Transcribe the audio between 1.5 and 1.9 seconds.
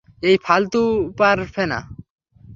না।